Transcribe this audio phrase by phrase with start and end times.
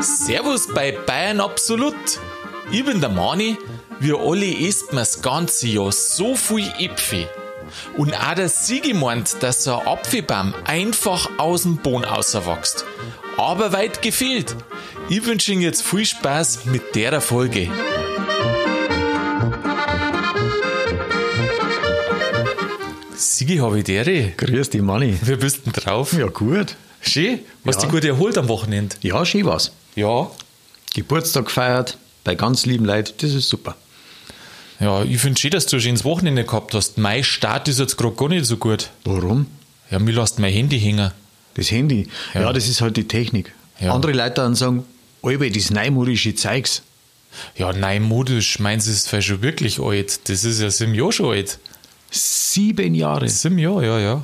[0.00, 1.94] Servus bei Bayern Absolut.
[2.70, 3.56] Ich bin der Mani.
[3.98, 7.26] Wir alle essen das ganze Jahr so viel Äpfel.
[7.96, 12.84] Und auch der Sigi meint, dass so ein Apfelbaum einfach aus dem Boden auserwächst.
[13.38, 14.54] Aber weit gefehlt.
[15.08, 17.70] Ich wünsche Ihnen jetzt viel Spaß mit der Folge.
[23.46, 24.02] Sigi, habe ich dir.
[24.36, 25.16] Grüß dich, Manni.
[25.22, 26.12] Wie bist du denn drauf?
[26.14, 26.74] Ja, gut.
[27.00, 27.38] Schön.
[27.64, 27.82] Hast Ja.
[27.82, 28.96] dich gut erholt am Wochenende?
[29.02, 29.70] Ja, schön war's.
[29.94, 30.28] Ja.
[30.96, 33.76] Geburtstag gefeiert, bei ganz lieben Leuten, das ist super.
[34.80, 36.98] Ja, ich finde schön, dass du ein schönes Wochenende gehabt hast.
[36.98, 38.90] Mein Start ist jetzt gerade gar nicht so gut.
[39.04, 39.46] Warum?
[39.92, 41.12] Ja, mir lässt mein Handy hängen.
[41.54, 42.08] Das Handy.
[42.34, 42.52] Ja, Ja.
[42.52, 43.52] das ist halt die Technik.
[43.78, 43.94] Ja.
[43.94, 44.84] Andere Leute dann sagen,
[45.22, 46.82] Albe, das neumodische Zeugs.
[47.56, 50.28] Ja, nein, modisch, meins ist vielleicht schon wirklich alt.
[50.28, 51.60] Das ist ja sieben Jahre schon alt.
[52.16, 53.28] Sieben Jahre.
[53.28, 54.22] Sieben Jahre, ja, ja.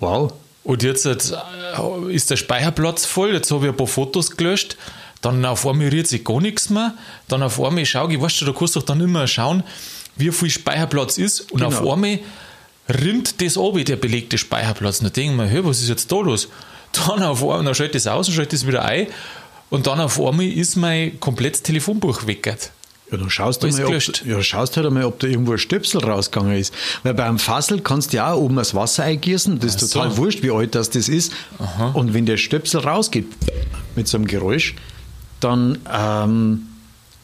[0.00, 0.32] Wow.
[0.64, 1.16] Und jetzt äh,
[2.10, 4.76] ist der Speicherplatz voll, jetzt habe ich ein paar Fotos gelöscht,
[5.20, 6.94] dann auf einmal rührt sich gar nichts mehr,
[7.28, 9.62] dann auf einmal schaue ich, weißt du, da kannst du doch dann immer schauen,
[10.16, 11.68] wie viel Speicherplatz ist und Genau.
[11.68, 12.20] auf einmal
[12.88, 14.98] rinnt das ab, der belegte Speicherplatz.
[14.98, 16.48] Und dann denke ich mir, hey, was ist jetzt da los?
[16.92, 19.06] Dann auf einmal, dann schalte ich das aus und schalte das wieder ein
[19.70, 22.70] und dann auf einmal ist mein komplettes Telefonbuch weggert.
[23.12, 26.02] Ja, dann schaust du mal, ob, ja, schaust halt einmal, ob da irgendwo ein Stöpsel
[26.02, 26.72] rausgegangen ist.
[27.02, 29.58] Weil beim Fassel kannst du ja auch oben das Wasser eingießen.
[29.58, 29.98] Das ist Ach so.
[29.98, 31.30] total wurscht, wie alt das, das ist.
[31.92, 33.26] Und wenn der Stöpsel rausgeht,
[33.96, 34.74] mit so einem Geräusch,
[35.40, 36.62] dann, ähm,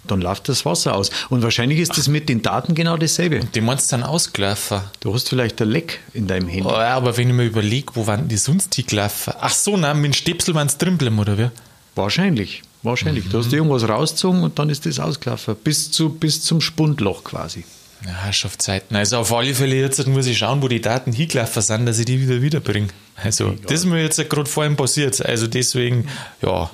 [0.07, 1.11] dann läuft das Wasser aus.
[1.31, 3.41] Und wahrscheinlich ist das mit den Daten genau dasselbe.
[3.41, 4.83] Die meinst dann ausgelaufen.
[5.01, 6.69] Du hast vielleicht ein Leck in deinem Handy.
[6.69, 9.33] Oh, ja, aber wenn ich mir überlege, wo waren die sonst hingelaufen?
[9.41, 11.51] Ach so, nein, mit dem Stöpsel waren es drin oder wie?
[11.95, 12.63] Wahrscheinlich.
[12.83, 13.29] Wahrscheinlich.
[13.29, 13.43] Du Mhm.
[13.45, 15.57] hast irgendwas rausgezogen und dann ist das ausgelaufen.
[15.65, 17.65] Bis, zu, bis zum Spundloch quasi.
[18.05, 18.97] Ja, Herrschaftszeiten.
[18.97, 22.05] Also auf alle Fälle jetzt muss ich schauen, wo die Daten hingelaufen sind, dass ich
[22.05, 22.89] die wieder wiederbringe.
[23.17, 25.21] Also das ist mir jetzt gerade vor allem passiert.
[25.27, 26.07] Also deswegen,
[26.41, 26.71] ja,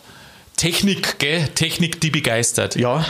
[0.57, 1.49] Technik, gell?
[1.55, 2.77] Technik, die begeistert.
[2.77, 3.07] Ja,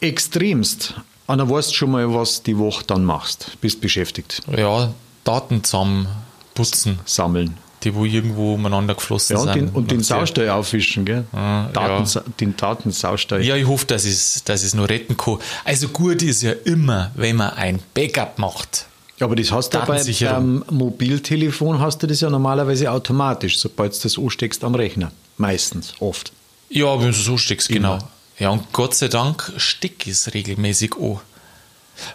[0.00, 0.94] äh, extremst.
[1.26, 3.52] Anna, weißt du schon mal, was die Woche dann machst?
[3.60, 4.40] Bist beschäftigt.
[4.56, 4.92] Ja,
[5.24, 7.56] Daten zusammenputzen, Sammeln.
[7.84, 9.68] Die wo irgendwo umeinander geflossen Ja, und sind.
[9.68, 11.24] den, und den Saustall aufwischen, gell?
[11.32, 13.42] Ah, Daten, Den Datensaustall.
[13.44, 15.38] Ja, ich hoffe, dass ich es dass ich's noch retten kann.
[15.64, 18.86] Also gut ist ja immer, wenn man ein Backup macht.
[19.20, 23.94] Aber das hast du ja bei, beim Mobiltelefon hast du das ja normalerweise automatisch, sobald
[23.94, 25.12] du das ansteckst am Rechner.
[25.36, 26.32] Meistens, oft.
[26.68, 27.98] Ja, wenn du so steckst, genau.
[28.38, 31.20] Ja, und Gott sei Dank steck ich es regelmäßig an.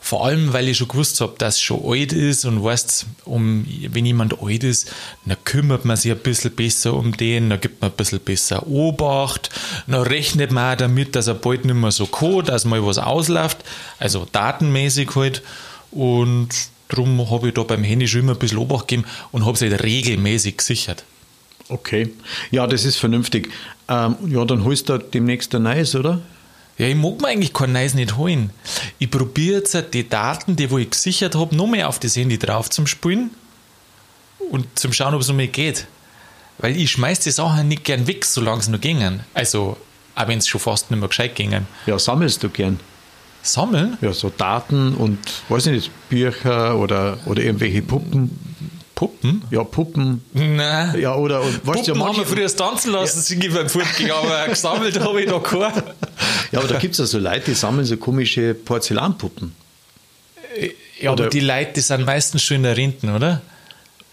[0.02, 3.66] Vor allem, weil ich schon gewusst habe, dass es schon alt ist und weißt, um,
[3.90, 4.92] wenn jemand alt ist,
[5.26, 8.68] dann kümmert man sich ein bisschen besser um den, dann gibt man ein bisschen besser
[8.68, 9.50] Obacht,
[9.88, 12.98] dann rechnet man auch damit, dass er bald nicht mehr so kann, dass mal was
[12.98, 13.58] ausläuft,
[14.00, 15.42] also datenmäßig halt.
[15.92, 16.50] Und
[16.90, 19.62] darum habe ich da beim Handy schon immer ein bisschen Obacht gegeben und habe es
[19.62, 21.04] halt regelmäßig gesichert.
[21.70, 22.12] Okay.
[22.52, 23.50] Ja, das ist vernünftig.
[23.88, 26.22] Ähm, ja, dann holst du demnächst ein neues, oder?
[26.80, 28.52] Ja, ich mag mir eigentlich kein Neues nicht holen.
[29.00, 32.40] Ich probiere jetzt die Daten, die wo ich gesichert habe, noch mehr auf das Handy
[32.40, 33.32] drauf zum Spielen
[34.50, 35.88] und zum Schauen, ob es noch mehr geht.
[36.58, 39.20] Weil ich schmeiß die Sachen nicht gern weg, solange sie noch gingen.
[39.34, 39.76] Also,
[40.16, 41.68] auch wenn es schon fast nicht mehr gescheit gingen.
[41.86, 42.80] Ja, sammelst du gern.
[43.42, 43.98] Sammeln?
[44.00, 45.20] Ja, so Daten und,
[45.50, 48.32] weiß ich nicht, Bücher oder, oder irgendwelche Puppen.
[49.00, 49.42] Puppen?
[49.50, 50.22] Ja, Puppen.
[50.34, 51.00] Nein.
[51.00, 54.46] Ja, oder, und, Puppen ja, haben wir früher tanzen lassen, sind ich beim Fortgehen, aber
[54.50, 55.84] gesammelt habe ich da keine.
[56.52, 59.56] Ja, aber da gibt es ja so Leute, die sammeln so komische Porzellanpuppen.
[61.00, 63.42] Ja, aber Oder- die Leute, die sind meistens schon in der Renten, oder?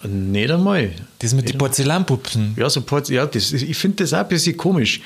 [0.05, 0.93] Nicht einmal.
[1.19, 2.55] Das mit den Porzellanpuppen.
[2.57, 5.01] Ja, so Porz ja das, ich finde das auch ein bisschen komisch,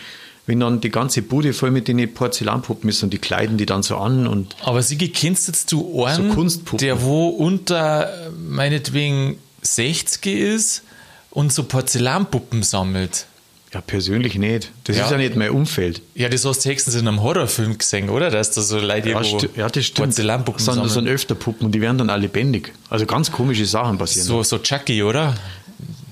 [0.44, 3.82] wenn dann die ganze Bude voll mit den Porzellanpuppen ist und die kleiden die dann
[3.82, 6.78] so an und Aber Sigi, kennst jetzt du einen, So Kunstpuppen.
[6.84, 10.82] der wo unter äh, meinetwegen 60 ist
[11.30, 13.26] und so Porzellanpuppen sammelt?
[13.72, 14.72] ja, persönlich nicht.
[14.82, 15.04] Das Ja.
[15.04, 16.02] ist ja nicht mein Umfeld.
[16.16, 18.28] Ja, das hast du höchstens in einem Horrorfilm gesehen, oder?
[18.28, 20.08] Dass da so Leute Ja, irgendwo ja das stimmt.
[20.08, 22.72] Porzellanpuppen sind, das sind öfter Puppen und die werden dann auch lebendig.
[22.88, 24.26] Also ganz komische Sachen passieren.
[24.26, 25.36] So, so Chucky, oder?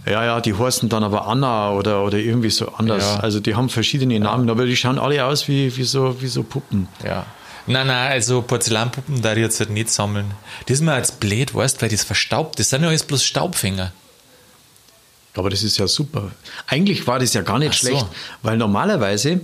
[0.06, 3.02] Ja, ja, die heißen dann aber Anna oder, oder irgendwie so anders.
[3.02, 3.16] Ja.
[3.20, 6.44] Also die haben verschiedene Namen, aber die schauen alle aus wie, wie, so, wie so
[6.44, 6.86] Puppen.
[7.04, 7.26] Ja.
[7.68, 10.30] Nein, nein, also Porzellanpuppen darf ich jetzt halt nicht sammeln.
[10.66, 12.58] Das ist mir jetzt blöd, weißt weil das verstaubt.
[12.58, 13.92] Das sind ja alles bloß Staubfänger.
[15.34, 16.32] Aber das ist ja super.
[16.66, 17.88] Eigentlich war das ja gar nicht Ach so.
[17.88, 18.06] schlecht,
[18.42, 19.40] weil normalerweise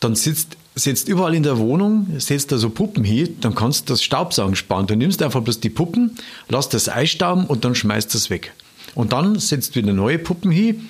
[0.00, 3.92] dann sitzt, sitzt überall in der Wohnung, setzt da so Puppen hin, dann kannst du
[3.92, 4.86] das Staubsaugen sparen.
[4.86, 6.16] Du nimmst einfach bloß die Puppen,
[6.48, 8.52] lässt das einstauben und dann schmeißt das weg.
[8.94, 10.88] Und dann setzt wieder neue Puppen hin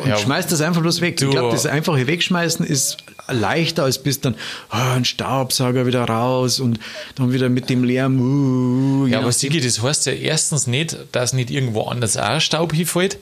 [0.00, 1.16] und Ja, schmeißt das einfach bloß weg.
[1.18, 2.98] du- ich glaube, das einfache Wegschmeißen ist
[3.28, 4.34] leichter, als bis dann
[4.70, 6.78] ah, ein Staubsauger wieder raus und
[7.14, 8.18] dann wieder mit dem Lärm.
[8.20, 9.52] Uh, Ja, aber nachdem.
[9.52, 13.18] Sigi, das heißt ja erstens nicht, dass nicht irgendwo anders auch Staub hinfällt.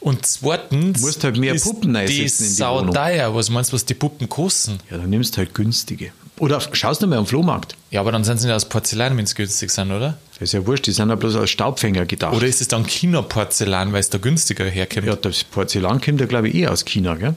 [0.00, 1.00] Und zweitens.
[1.00, 3.34] Du musst halt mehr ist Puppen in die sau teuer.
[3.34, 4.78] Was meinst du, was die Puppen kosten?
[4.90, 6.12] ja, dann nimmst du halt günstige.
[6.38, 7.76] Oder schaust du mal am Flohmarkt.
[7.90, 10.16] Ja, aber dann sind sie nicht aus Porzellan, wenn sie günstig sind, oder?
[10.40, 12.34] Das ist ja wurscht, die sind ja bloß als Staubfänger gedacht.
[12.34, 15.06] Oder ist es dann China-Porzellan, weil es da günstiger herkommt?
[15.06, 17.34] ja, das Porzellan kommt ja, glaube ich, eh aus China, gell?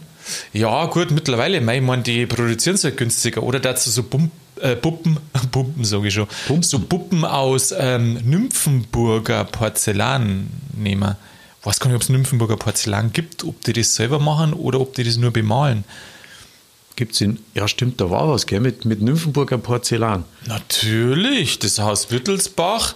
[0.53, 1.57] Ja, gut, mittlerweile.
[1.57, 3.43] Ich meine, die produzieren es halt günstiger.
[3.43, 5.17] Oder dazu so Bum, äh, Puppen,
[5.51, 6.27] Pumpen sage ich schon,
[6.61, 11.17] so Puppen aus ähm, Nymphenburger Porzellan nehmen.
[11.59, 14.79] Ich weiß gar nicht, ob es Nymphenburger Porzellan gibt, ob die das selber machen oder
[14.79, 15.83] ob die das nur bemalen.
[16.95, 20.25] Gibt's in, ja stimmt, da war was, gell, mit, mit Nymphenburger Porzellan.
[20.45, 22.95] Natürlich, das Haus Wittelsbach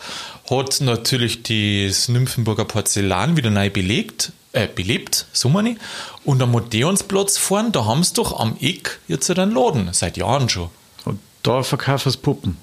[0.49, 5.77] hat natürlich das Nymphenburger Porzellan wieder neu belegt, äh, belebt, so meine ich.
[6.25, 10.47] Und am Odeonsplatz vorn, da haben sie doch am Eck jetzt einen Laden, seit Jahren
[10.47, 10.69] schon.
[11.05, 12.57] Und da verkaufen sie Puppen.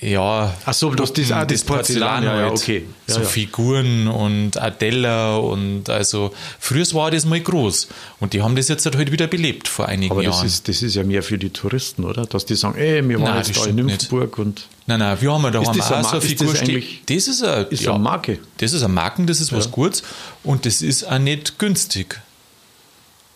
[0.00, 0.54] Ja.
[0.66, 2.84] Ach so, das- das- ah, das Porzellan, ja, ja, okay.
[3.08, 3.26] Ja, so ja.
[3.26, 7.88] Figuren und Adella und also früher war das mal groß
[8.20, 10.46] und die haben das jetzt halt wieder belebt vor einigen Aber das Jahren.
[10.46, 12.26] ist, das ist ja mehr für die Touristen, oder?
[12.26, 13.76] Dass die sagen, ey, wir waren Nein, jetzt das da in.
[13.76, 15.74] Nymphenburg und Nein, nein, wir haben ja das auch
[16.04, 16.84] so eine Figur das stehen.
[17.06, 18.38] Das ist eine, ist eine Marke.
[18.58, 20.02] Das ist eine Marken, das ist was Gutes
[20.44, 22.20] und das ist auch nicht günstig.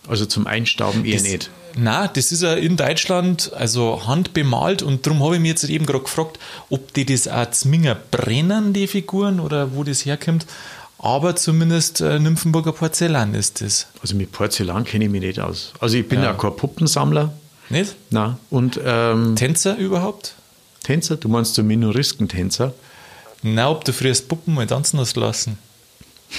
[0.07, 1.51] Also zum Einstauben eher Das, nicht.
[1.77, 5.87] Nein, das ist ja in Deutschland also handbemalt und darum habe ich mich jetzt eben
[5.87, 6.39] gerade gefragt,
[6.69, 10.47] ob die das auch Zminger brennen, die Figuren, oder wo das herkommt.
[10.99, 13.87] Aber zumindest äh, Nymphenburger Porzellan ist das.
[14.03, 15.73] Also mit Porzellan kenne ich mich nicht aus.
[15.81, 16.27] Also ich bin Ja.
[16.27, 17.33] ja kein Puppensammler.
[17.71, 17.95] Nicht?
[18.11, 20.35] Na, und ähm, Tänzer überhaupt?
[20.83, 22.75] Tänzer, du meinst so Minorisken-Tänzer?
[23.43, 25.57] Na, ob du früher Puppen mal tanzen hast lassen.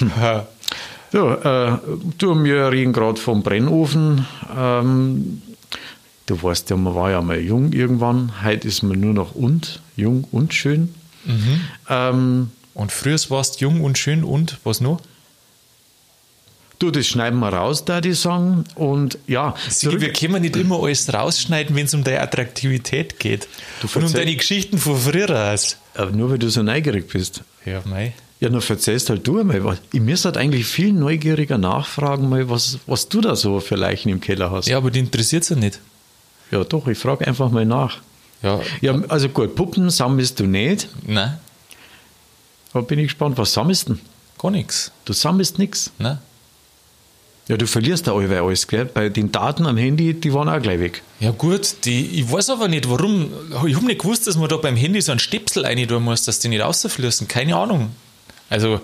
[1.12, 1.78] Ja, äh,
[2.18, 4.26] du, wir reden gerade vom Brennofen.
[4.56, 5.42] Ähm,
[6.26, 8.32] du weißt ja, man war ja mal jung irgendwann.
[8.42, 10.94] Heute ist man nur noch und, jung und schön.
[11.88, 15.00] Ähm, Und früher warst du jung und schön und was noch?
[16.82, 18.64] du, das schneiden wir raus, da die sagen.
[18.74, 23.48] Und ja, Sigi, wir können nicht immer alles rausschneiden, wenn es um deine Attraktivität geht.
[23.80, 25.76] Du und um deine Geschichten von früher aus.
[25.94, 27.42] aber nur weil du so neugierig bist.
[27.64, 28.14] Ja, mei.
[28.42, 29.78] Ja, nur erzählst halt du einmal.
[29.92, 34.08] Ich müsste halt eigentlich viel neugieriger nachfragen, mal, was, was du da so für Leichen
[34.08, 34.66] im Keller hast.
[34.66, 35.78] Ja, aber die interessiert ja nicht.
[36.50, 37.98] Ja, doch, ich frage einfach mal nach.
[38.42, 40.88] Ja, Ja, also gut, Puppen sammelst du nicht.
[41.06, 41.38] nein,
[42.72, 44.02] Da bin ich gespannt, was sammelst du denn?
[44.38, 44.90] gar nichts.
[45.04, 45.92] Du sammelst nichts.
[46.00, 46.18] Ne?
[47.46, 48.86] Ja, du verlierst da allweil alles, gell?
[48.86, 51.02] Bei den Daten am Handy, die waren auch gleich weg.
[51.20, 53.28] Ja gut, die, ich weiß aber nicht, warum.
[53.68, 56.24] Ich habe nicht gewusst, dass man da beim Handy so einen Stöpsel rein tun muss,
[56.24, 57.28] dass die nicht rausfließen.
[57.28, 57.90] Keine Ahnung.
[58.52, 58.80] Also,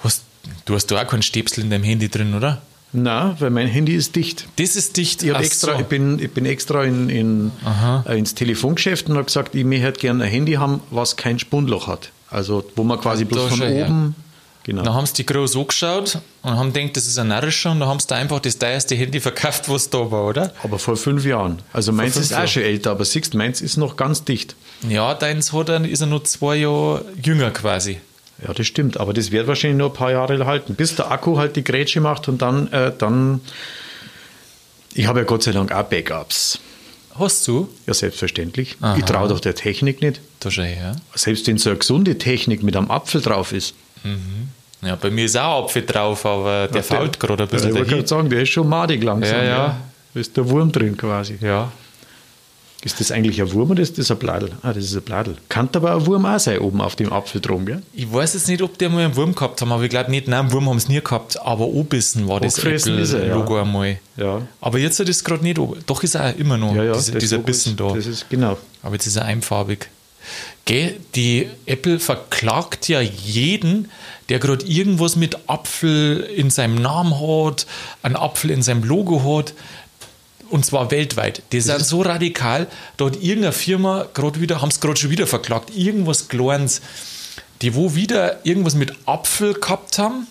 [0.00, 0.22] hast,
[0.64, 2.62] du hast da auch keinen Stöpsel in deinem Handy drin, oder?
[2.92, 4.46] Na, weil mein Handy ist dicht.
[4.56, 5.22] Das ist dicht.
[5.22, 5.80] Ich, extra, so.
[5.80, 7.52] ich, bin, ich bin extra in, in,
[8.06, 11.86] äh, ins Telefongeschäft und habe gesagt, ich möchte gerne ein Handy haben, was kein Spundloch
[11.86, 12.10] hat.
[12.30, 14.14] Also, wo man quasi bloß von oben.
[14.64, 14.82] Genau.
[14.82, 17.88] Dann haben sie die groß angeschaut und haben gedacht, das ist ein Narischer und dann
[17.88, 20.52] haben sie da einfach das teuerste Handy verkauft, was da war, oder?
[20.62, 21.60] Aber vor fünf Jahren.
[21.72, 22.48] Also meins fünf ist auch Jahren.
[22.48, 24.54] schon älter, aber siehst, meins ist noch ganz dicht.
[24.88, 28.00] Ja, deins hat er, ist er nur zwei Jahre jünger quasi.
[28.46, 31.38] Ja, das stimmt, aber das wird wahrscheinlich nur ein paar Jahre halten, bis der Akku
[31.38, 33.40] halt die Grätsche macht und dann, äh, dann
[34.94, 36.58] ich habe ja Gott sei Dank auch Backups.
[37.14, 37.68] Hast du?
[37.86, 38.76] Ja, selbstverständlich.
[38.80, 38.96] Aha.
[38.96, 40.20] Ich traue doch der Technik nicht.
[40.40, 40.96] Da schau her.
[41.14, 43.74] Selbst wenn so eine gesunde Technik mit einem Apfel drauf ist.
[44.80, 47.74] Ja, bei mir ist auch Apfel drauf, aber der fault gerade ein Ja, bisschen ich
[47.76, 49.36] wollte gerade sagen, der ist schon madig langsam.
[49.36, 49.80] Ja, ja.
[50.14, 51.38] Da ist der Wurm drin quasi.
[51.40, 51.70] Ja.
[52.84, 54.50] Ist das eigentlich ein Wurm oder ist das ein Bladel?
[54.62, 55.36] Ah, das ist ein Bladel.
[55.48, 57.80] Kann aber ein Wurm auch sein oben auf dem Apfel drum, gell?
[57.92, 60.26] Ich weiß jetzt nicht, ob die mal einen Wurm gehabt haben, aber ich glaube nicht,
[60.26, 62.76] nein, einen Wurm haben sie nie gehabt, aber Obissen war das er, ja.
[62.76, 63.98] Apple-Logo einmal.
[64.16, 64.42] Ja.
[64.60, 65.80] Aber jetzt ist es gerade nicht, oben.
[65.86, 66.92] doch ist er immer noch, Ja, ja.
[66.94, 67.94] dieser, das dieser Bissen da.
[67.94, 68.58] Das ist genau.
[68.82, 69.88] Aber jetzt ist er einfarbig.
[70.64, 73.90] Gell, die Apple verklagt ja jeden,
[74.28, 77.66] der gerade irgendwas mit Apfel in seinem Namen hat,
[78.02, 79.54] einen Apfel in seinem Logo hat.
[80.52, 81.42] Und zwar weltweit.
[81.50, 82.66] Die sind so radikal,
[82.98, 86.82] da hat irgendeine Firma gerade wieder, haben es gerade schon wieder verklagt, irgendwas Kleines,
[87.62, 90.26] die wo wieder irgendwas mit Apfel gehabt haben.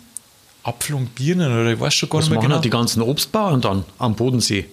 [0.62, 2.62] Apfel und Birnen oder ich weiß schon gar Was nicht mehr genau.
[2.62, 4.68] die ganzen Obstbauern dann am Bodensee?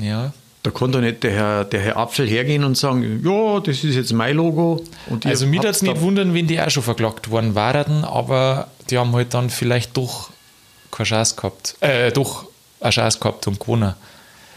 [0.00, 0.32] ja.
[0.62, 3.96] Da kann doch nicht der Herr, der Herr Apfel hergehen und sagen, ja, das ist
[3.96, 4.84] jetzt mein Logo.
[5.24, 8.96] Also mich würde es nicht wundern, wenn die auch schon verklagt worden waren, aber die
[8.96, 10.30] haben halt dann vielleicht doch
[10.92, 11.74] keine Chance gehabt.
[11.80, 12.51] Äh, doch
[12.82, 13.94] eine Chance gehabt und gewonnen.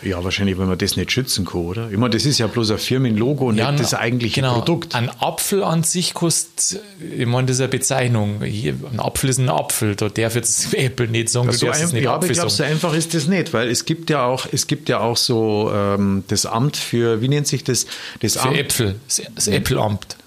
[0.02, 1.90] Ja, wahrscheinlich, wenn man das nicht schützen kann, oder?
[1.90, 4.94] Ich meine, das ist ja bloß ein Firmenlogo und Ja, nicht das eigentliche genau, Produkt.
[4.94, 6.82] Ein Apfel an sich kostet,
[7.18, 8.42] ich meine, das ist eine Bezeichnung.
[8.44, 11.90] Ein Apfel ist ein Apfel, da darf jetzt Apple nicht sagen, du So darfst es
[11.90, 14.10] ein, nicht ja, aber ich Apfel glaube, so einfach ist das nicht, weil es gibt
[14.10, 17.88] ja auch, es gibt ja auch so ähm, das Amt für, wie nennt sich das?
[18.20, 20.18] Das Für Amt, Äpfel, das, das Äppelamt.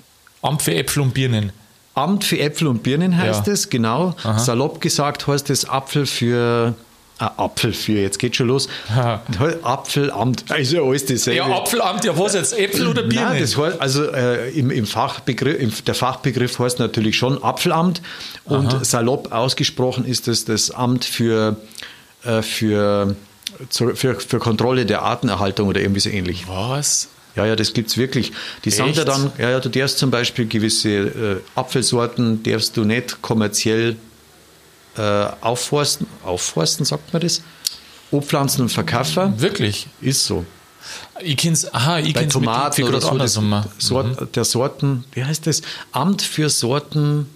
[0.42, 1.52] Amt für Äpfel und Birnen.
[1.94, 3.52] Amt für Äpfel und Birnen heißt Ja.
[3.52, 4.14] es, genau.
[4.38, 6.74] Salopp gesagt heißt das Apfel für,
[7.18, 8.68] ah, Apfel für, jetzt geht schon los.
[8.94, 9.22] Ha.
[9.62, 11.38] Apfelamt, ist ja alles dasselbe.
[11.38, 13.24] Ja, Apfelamt, ja was jetzt, Äpfel oder Birnen?
[13.28, 18.02] Nein, das heißt, also äh, im, im Fachbegriff, im, der Fachbegriff heißt natürlich schon Apfelamt
[18.44, 21.56] und salopp ausgesprochen ist es das Amt für,
[22.24, 23.14] äh, für,
[23.68, 26.44] zur- für, für Kontrolle der Artenerhaltung oder irgendwie so ähnlich.
[26.48, 27.08] was?
[27.36, 28.32] Ja, ja, das gibt es wirklich.
[28.64, 29.08] Die sagen ja Echt?
[29.08, 33.94] dann, ja, ja, du darfst zum Beispiel gewisse äh, Apfelsorten, darfst du nicht kommerziell
[34.98, 37.42] äh, aufforsten, aufforsten, sagt man das?
[38.10, 39.40] Obpflanzen und verkaufen.
[39.40, 39.86] Wirklich?
[40.00, 40.44] Ist so.
[41.20, 43.64] Ich kenn's, aha, ich Bei kenn's Tomaten mit oder so, das, andersrum.
[43.78, 45.60] Sort, der Sorten, wie heißt das?
[45.92, 47.26] Amt für Sorten.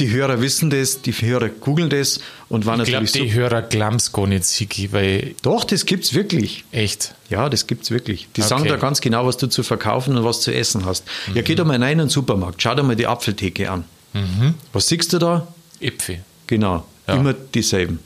[0.00, 2.18] Die Hörer wissen das, die Hörer googeln das
[2.48, 3.40] und waren Ich glaube, natürlich die so.
[3.40, 6.64] Hörer glauben's gar nicht, Siki, weil Doch, das gibt's wirklich.
[6.72, 7.14] echt.
[7.30, 8.26] Ja, das gibt's wirklich.
[8.34, 8.70] Die sagen Okay.
[8.70, 11.04] da ganz genau, was du zu verkaufen und was zu essen hast.
[11.32, 13.84] Ja, geh doch mal rein in den Supermarkt, schau dir mal die Apfeltheke an.
[14.72, 15.46] Was siehst du da?
[15.78, 16.24] Äpfel.
[16.52, 17.14] Genau, Ja.
[17.14, 17.98] immer dieselben.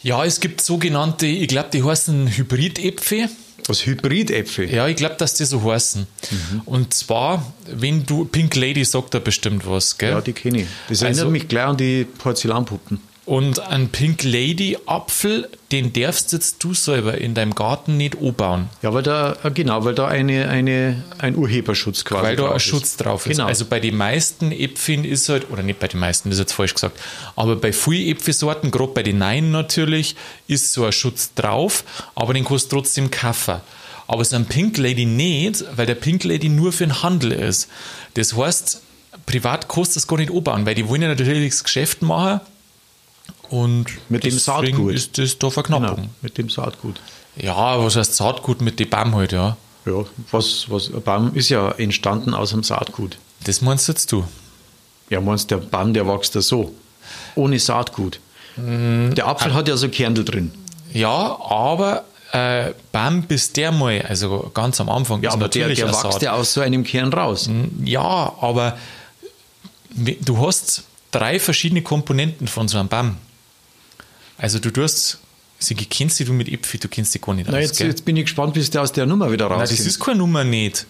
[0.00, 3.28] Ja, es gibt sogenannte, ich glaube, die heißen Hybridäpfel.
[3.66, 4.72] Was Hybridäpfel.
[4.72, 6.06] Ja, ich glaube, dass die so heißen.
[6.30, 6.60] Mhm.
[6.64, 10.12] Und zwar, wenn du, Pink Lady sagt da bestimmt was, gell?
[10.12, 10.66] Ja, die kenne ich.
[10.88, 12.98] Das Also- erinnert mich gleich an die Porzellanpuppen.
[13.28, 18.70] Und ein Pink Lady Apfel, den darfst jetzt du selber in deinem Garten nicht anbauen,
[18.80, 22.56] Ja, weil da, äh, genau, weil da eine, eine, ein Urheberschutz quasi weil da ein
[22.56, 22.62] ist.
[22.62, 23.36] Schutz drauf ist.
[23.36, 23.46] Genau.
[23.46, 26.52] Also bei den meisten Äpfeln ist halt, oder nicht bei den meisten, das ist jetzt
[26.54, 26.98] falsch gesagt,
[27.36, 30.16] aber bei vielen Äpfelsorten, gerade bei den Neuen natürlich,
[30.46, 33.60] ist so ein Schutz drauf, aber den du trotzdem kaufen.
[34.06, 37.68] Aber so ein Pink Lady nicht, weil der Pink Lady nur für den Handel ist.
[38.14, 38.80] Das heißt,
[39.26, 42.40] privat kostet es gar nicht anbauen, weil die wollen ja natürlich das Geschäft machen
[43.50, 44.94] und Mit dem Saatgut.
[44.94, 45.96] ist das da Verknappung.
[45.96, 47.00] genau, mit dem Saatgut.
[47.36, 49.56] Ja, was heißt Saatgut mit den Baum halt, ja.
[49.86, 53.16] Ja, was, was, ein Baum ist ja entstanden aus dem Saatgut.
[53.44, 54.24] Das meinst jetzt du?
[55.10, 56.74] Ja, meinst der Baum, der wächst da so.
[57.36, 58.20] Ohne Saatgut.
[58.56, 60.50] Mm, Der Apfel hat ja so Kernel drin.
[60.92, 65.78] Ja, aber äh, Baum bis der mal, also ganz am Anfang Ja, aber der, natürlich
[65.78, 67.48] der wächst ja aus so einem Kern raus.
[67.84, 68.76] Ja, aber
[69.94, 73.16] du hast drei verschiedene Komponenten von so einem Baum.
[74.38, 75.18] Also du tust,
[75.58, 78.04] Sigi, kennst dich du mit Äpfel, du kennst dich gar nicht Na, aus, jetzt, jetzt
[78.04, 79.78] bin ich gespannt, bis der aus der Nummer wieder Nein, rauskommt.
[79.80, 80.86] das ist keine Nummer nicht.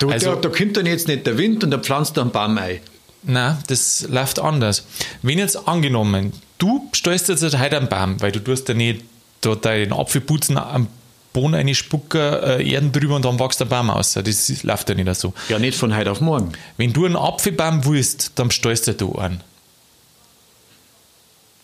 [0.00, 2.32] du, also- da, da kommt dann jetzt nicht der Wind und der pflanzt da einen
[2.32, 2.80] Baum ein.
[3.22, 4.84] Nein, das läuft anders.
[5.22, 9.04] Wenn jetzt angenommen, du stellst jetzt heute einen Baum, weil du tust ja nicht
[9.42, 10.88] da deinen Apfelputzen am
[11.32, 14.14] Boden eine spucken, äh, Erden drüber und dann wächst der Baum aus.
[14.14, 15.32] Das läuft ja nicht so.
[15.48, 16.52] Ja, nicht von heute auf morgen.
[16.76, 19.40] Wenn du einen Apfelbaum willst, dann stellst du da einen.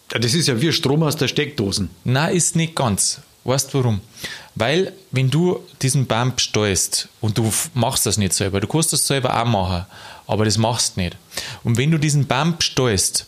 [0.08, 1.90] Das ist ja wie Strom aus der Steckdosen.
[2.04, 3.20] Nein, ist nicht ganz.
[3.44, 4.00] Weißt du warum?
[4.54, 9.06] Weil, wenn du diesen Baum besteuerst und du machst das nicht selber, du kannst das
[9.06, 9.86] selber auch machen,
[10.26, 11.16] aber das machst du nicht.
[11.62, 13.26] Und wenn du diesen Baum besteuerst,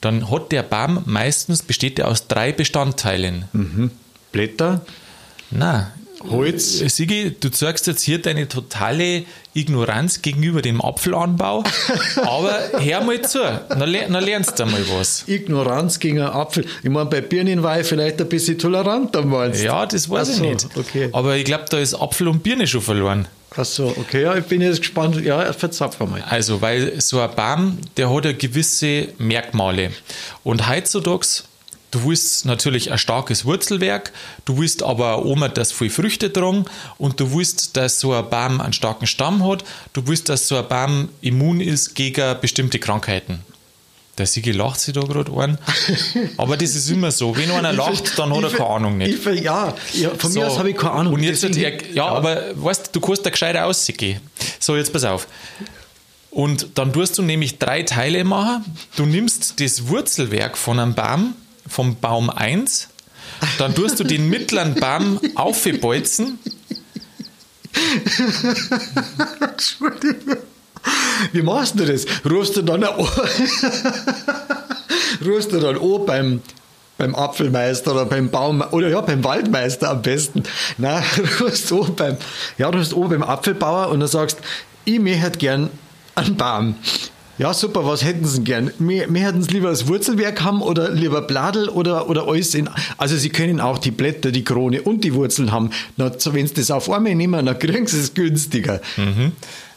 [0.00, 3.90] dann hat der Baum meistens besteht er aus drei Bestandteilen.
[4.30, 4.84] Blätter,
[5.50, 5.86] Nein.
[6.30, 6.80] Holz.
[6.80, 11.62] Äh, Sigi, du zeigst jetzt hier deine totale Ignoranz gegenüber dem Apfelanbau,
[12.16, 15.24] aber hör mal zu, dann, ler- dann lernst du mal was.
[15.26, 16.64] Ignoranz gegen einen Apfel.
[16.82, 19.64] Ich meine, bei Birnen war ich vielleicht ein bisschen toleranter, meinst du?
[19.66, 20.66] Ja, das weiß Ach ich so, nicht.
[20.76, 21.08] okay.
[21.12, 23.28] Aber ich glaube, da ist Apfel und Birne schon verloren.
[23.58, 25.18] Ach so, okay, ja, ich bin jetzt gespannt.
[25.24, 26.22] Ja, verzapf mal.
[26.28, 29.92] Also, weil so ein Baum, der hat ja gewisse Merkmale.
[30.44, 31.26] Und heutzutage,
[31.90, 34.12] du willst natürlich ein starkes Wurzelwerk,
[34.44, 36.64] du willst aber auch immer, dass viel Früchte tragen
[36.98, 40.56] und du willst, dass so ein Baum einen starken Stamm hat, du willst, dass so
[40.56, 43.42] ein Baum immun ist gegen bestimmte Krankheiten.
[44.18, 45.58] Der Sigi lacht sich da gerade an.
[46.38, 47.36] Aber das ist immer so.
[47.36, 49.26] Wenn einer lacht, dann hat er keine Ahnung nicht.
[49.26, 50.46] Ich, ja, ja, von mir So.
[50.46, 51.14] aus habe ich keine Ahnung.
[51.14, 54.20] Und jetzt, ja, ja, aber weißt du, du kannst da gescheiter aussehen.
[54.58, 55.28] So, jetzt pass auf.
[56.30, 58.64] Und dann tust du nämlich drei Teile machen.
[58.96, 61.34] Du nimmst das Wurzelwerk von einem Baum,
[61.68, 62.88] vom Baum 1,
[63.58, 66.38] dann tust du den mittleren Baum aufbolzen.
[71.32, 72.06] Wie machst du das?
[72.28, 72.94] Rufst du dann an,
[75.24, 76.40] rufst du dann an beim,
[76.98, 80.44] beim Apfelmeister oder beim Baum oder ja, beim Waldmeister am besten.
[80.78, 81.02] Nein,
[81.40, 82.16] rufst du beim,
[82.58, 84.38] ja, du beim Apfelbauer und dann sagst,
[84.84, 85.70] ich möchte gern
[86.14, 86.76] einen Baum.
[87.38, 88.70] Ja, super, was hätten Sie gern?
[88.78, 92.70] Wir, wir hätten es lieber das Wurzelwerk haben oder lieber Bladel oder, oder alles in.
[92.96, 95.70] Also Sie können auch die Blätter, die Krone und die Wurzeln haben.
[95.96, 98.80] Wenn Sie das auf einmal nehmen, dann kriegen Sie es günstiger.
[98.96, 99.32] Mhm.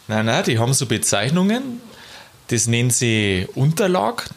[0.07, 1.81] Nein, nein, die haben so Bezeichnungen.
[2.47, 4.27] Das nennen sie Unterlag.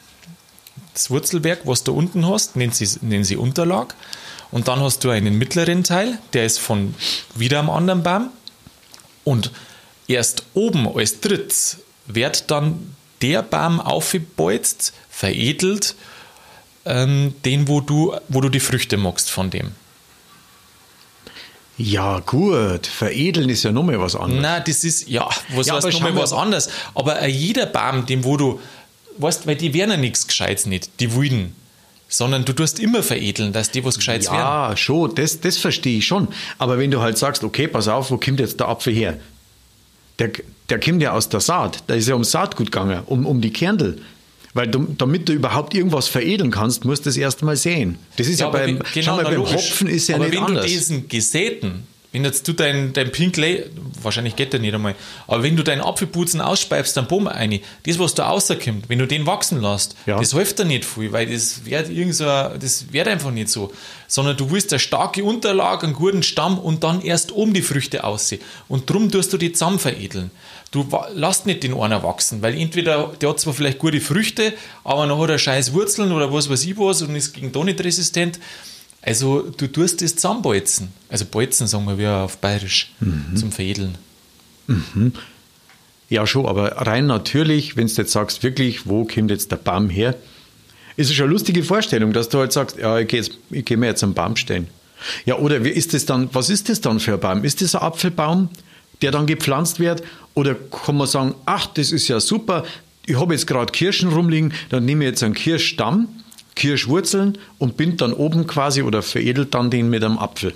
[0.92, 3.94] Das Wurzelwerk, was du unten hast, nennen sie, nennen sie Unterlag.
[4.50, 6.94] Und dann hast du einen mittleren Teil, der ist von
[7.34, 8.28] wieder einem anderen Baum.
[9.24, 9.50] Und
[10.08, 15.94] erst oben als drittes wird dann der Baum aufgebolzt, veredelt,
[16.84, 19.72] ähm, den, wo du, wo du die Früchte magst von dem.
[21.78, 22.86] Ja, gut.
[22.86, 24.42] Veredeln ist ja nochmal was anderes.
[24.42, 26.68] Nein, das ist, ja, was ja, heißt nochmal was anderes.
[26.94, 28.60] Aber jeder Baum, dem wo du,
[29.18, 31.56] weißt, weil die werden ja nichts Gescheites nicht, die Wilden.
[32.08, 34.70] Sondern du tust immer veredeln, dass die was Gescheites ja, werden.
[34.70, 36.28] Ja, schon, das, das verstehe ich schon.
[36.58, 39.18] Aber wenn du halt sagst, okay, pass auf, wo kommt jetzt der Apfel her?
[40.22, 40.30] Der,
[40.68, 41.82] der kommt ja aus der Saat.
[41.88, 44.00] Da ist ja um Saatgut gegangen, um, um die Kernel.
[44.54, 47.98] Weil du, damit du überhaupt irgendwas veredeln kannst, musst du das erst mal sehen.
[48.16, 50.44] Das ist ja, ja beim, genau, schau mal, beim Hopfen ist ja aber nicht wenn
[50.44, 50.66] anders.
[50.66, 53.64] du diesen gesäten, wenn jetzt du dein, dein Pinkley,
[54.02, 54.94] wahrscheinlich geht der nicht einmal,
[55.26, 59.06] aber wenn du deinen Apfelputzen ausspeibst, dann Baum rein, das, was da rauskommt, wenn du
[59.06, 60.18] den wachsen lässt, ja.
[60.18, 63.72] das hilft dir nicht viel, weil das wird irgend so, das wird einfach nicht so.
[64.08, 68.04] Sondern du willst eine starke Unterlage, einen guten Stamm und dann erst oben die Früchte
[68.04, 68.42] aussehen.
[68.68, 70.30] Und drum tust du die zusammen veredeln.
[70.70, 74.52] Du lass nicht den einer wachsen, weil entweder der hat zwar vielleicht gute Früchte,
[74.84, 77.64] aber noch hat er scheiß Wurzeln oder was weiß ich was und ist gegen da
[77.64, 78.38] nicht resistent.
[79.02, 80.88] Also du tust das zusammenbolzen.
[81.08, 83.36] Also bolzen sagen wir auf Bayerisch mhm.
[83.36, 83.98] zum Veredeln.
[84.66, 85.12] Mhm.
[86.08, 89.90] Ja, schon, aber rein natürlich, wenn du jetzt sagst, wirklich, wo kommt jetzt der Baum
[89.90, 90.14] her,
[90.96, 93.86] ist es schon eine lustige Vorstellung, dass du halt sagst, ja, ich gehe, geh mir
[93.86, 94.68] jetzt einen Baum stellen.
[95.24, 97.44] Ja, oder wie ist das dann, was ist das dann für ein Baum?
[97.44, 98.50] Ist das ein Apfelbaum?
[99.02, 100.02] der dann gepflanzt wird?
[100.34, 102.64] Oder kann man sagen, ach, das ist ja super,
[103.04, 106.08] ich habe jetzt gerade Kirschen rumliegen, dann nehme ich jetzt einen Kirschstamm,
[106.54, 110.54] Kirschwurzeln und bind dann oben quasi oder veredelt dann den mit einem Apfel.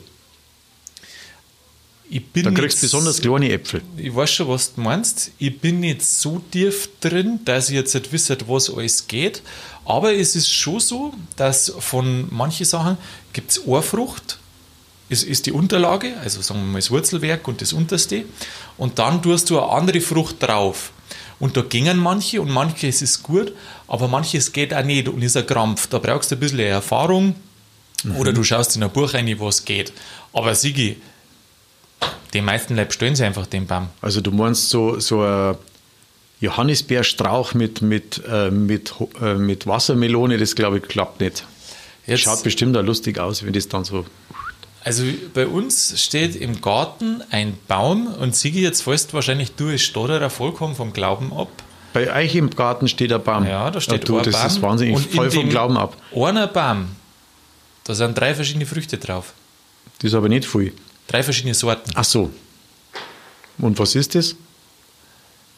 [2.08, 3.82] Ich bin da kriegst du besonders kleine Äpfel.
[3.96, 5.32] Ich weiß schon, was du meinst.
[5.38, 9.42] Ich bin nicht so tief drin, dass ich jetzt nicht wisse, was alles geht.
[9.84, 12.96] Aber es ist schon so, dass von manchen Sachen
[13.32, 14.38] gibt es Ohrfrucht,
[15.08, 18.24] ist, ist die Unterlage, also sagen wir mal das Wurzelwerk und das unterste.
[18.76, 20.92] Und dann tust du eine andere Frucht drauf.
[21.38, 23.52] Und da gingen manche und manches ist gut,
[23.88, 25.86] aber manches geht auch nicht und ist ein Krampf.
[25.86, 27.34] Da brauchst du ein bisschen Erfahrung
[28.04, 28.16] mhm.
[28.16, 29.92] oder du schaust in ein Buch rein, was geht.
[30.32, 30.96] Aber Sigi,
[32.32, 33.88] die meisten Leute stellen sie einfach den Baum.
[34.00, 35.56] Also du meinst so, so ein
[36.40, 41.44] Johannisbeerstrauch mit, mit, äh, mit, äh, mit Wassermelone, das glaube ich klappt nicht.
[42.06, 44.06] Jetzt, Schaut bestimmt auch lustig aus, wenn das dann so
[44.86, 45.02] also
[45.34, 50.30] bei uns steht im Garten ein Baum und Sigi, jetzt fällst wahrscheinlich du als Stotterer
[50.30, 51.48] vollkommen vom Glauben ab.
[51.92, 53.44] Bei euch im Garten steht ein Baum.
[53.44, 54.46] Ja, da steht ja, du, ein das Baum.
[54.46, 55.96] ist wahnsinnig voll vom Glauben ab.
[56.14, 56.86] Einer Baum,
[57.82, 59.32] da sind drei verschiedene Früchte drauf.
[59.98, 60.72] Das ist aber nicht viel.
[61.08, 61.90] Drei verschiedene Sorten.
[61.96, 62.30] Ach so.
[63.58, 64.36] Und was ist das?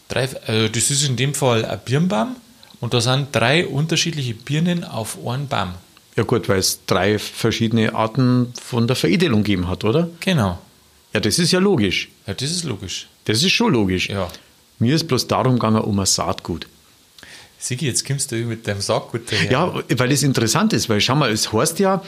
[0.09, 2.37] Drei, also das ist in dem Fall ein Birnbaum
[2.81, 5.75] und da sind drei unterschiedliche Birnen auf einem Baum.
[6.19, 10.09] Ja gut, weil es drei verschiedene Arten von der Veredelung gegeben hat, oder?
[10.19, 10.59] Genau.
[11.15, 12.09] Ja, das ist ja logisch.
[12.27, 13.07] Ja, das ist logisch.
[13.27, 14.09] Das ist schon logisch.
[14.09, 14.27] Ja.
[14.81, 16.67] Mir ist bloß darum gegangen, um ein Saatgut.
[17.57, 19.53] Sigi, jetzt kommst du mit deinem Saatgut daher.
[19.53, 22.03] Ja, weil das interessant ist, weil schau mal, es heißt ja,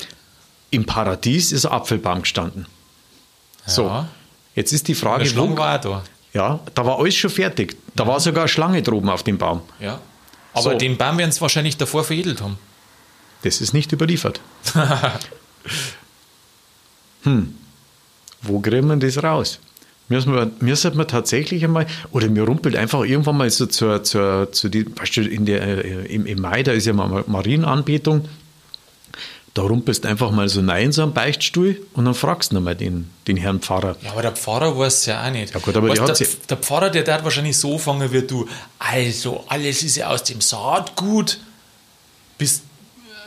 [0.71, 2.67] im Paradies ist ein Apfelbaum gestanden.
[3.65, 3.73] Ja.
[3.73, 4.07] So,
[4.57, 6.03] jetzt ist die Frage, der Schlange war da.
[6.33, 7.77] Ja, da war alles schon fertig.
[7.95, 8.09] Da ja.
[8.09, 9.61] war sogar eine Schlange droben auf dem Baum.
[9.79, 10.01] Ja.
[10.53, 10.79] Aber so.
[10.79, 12.59] den Baum werden sie wahrscheinlich davor veredelt haben.
[13.43, 14.41] Das ist nicht überliefert.
[17.23, 17.55] hm,
[18.43, 19.59] wo kriegen wir das raus?
[20.09, 24.51] Müssen wir, müssen wir tatsächlich einmal, oder mir rumpelt einfach irgendwann mal so zur, zur,
[24.51, 28.29] zu die, weißt du, in der, äh, im, im Mai, da ist ja mal Marienanbetung,
[29.55, 33.11] da rumpelst einfach mal so nein so einen Beichtstuhl und dann fragst du nochmal den,
[33.29, 33.97] den Herrn Pfarrer.
[34.03, 35.55] Ja, aber der Pfarrer weiß es ja auch nicht.
[35.55, 38.49] Ja gut, aber weißt, der, der, Pfarrer, der darf wahrscheinlich so fangen wie du.
[38.79, 41.39] Also, alles ist ja aus dem Saatgut.
[42.39, 42.63] Bis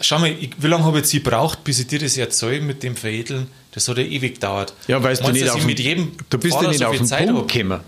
[0.02, 2.84] schau mal, ich, wie lange habe ich jetzt gebraucht, bis ich dir das erzähle mit
[2.84, 3.48] dem Veredeln?
[3.72, 4.74] Das hat ja ewig gedauert.
[4.88, 7.06] Ja, weißt Meinst, du nicht, auf mit jedem du bist ja nicht so auf den
[7.06, 7.80] Zeit Punkt gekommen.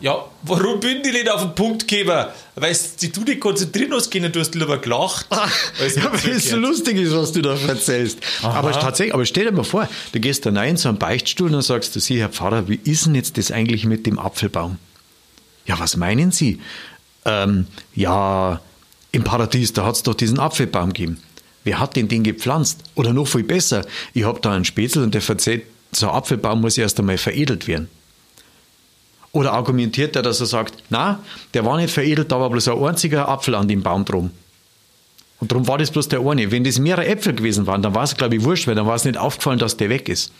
[0.00, 2.26] Ja, warum bin ich nicht auf den Punkt gekommen?
[2.54, 5.26] Weil du dich konzentrieren hast können, du hast lieber gelacht.
[5.30, 8.18] ja, weil es so lustig ist, was du da erzählst.
[8.42, 11.54] Aber tatsächlich, aber stell dir mal vor, du gehst da rein in so einen Beichtstuhl
[11.54, 14.78] und sagst du, Sie, Herr Pfarrer, wie ist denn jetzt das eigentlich mit dem Apfelbaum?
[15.66, 16.60] Ja, was meinen Sie?
[17.26, 18.60] Ähm, ja,
[19.12, 21.22] im Paradies, da hat es doch diesen Apfelbaum gegeben.
[21.64, 22.82] Wer hat denn den gepflanzt?
[22.94, 26.60] Oder noch viel besser, ich habe da einen Spätzl und der verzählt, so ein Apfelbaum
[26.60, 27.88] muss erst einmal veredelt werden.
[29.32, 31.22] Oder argumentiert er, dass er sagt, na,
[31.54, 34.30] der war nicht veredelt, da war bloß ein einziger Apfel an dem Baum drum.
[35.38, 36.50] Und darum war das bloß der eine.
[36.50, 38.96] Wenn das mehrere Äpfel gewesen waren, dann war es, glaube ich, wurscht, weil dann war
[38.96, 40.32] es nicht aufgefallen, dass der weg ist.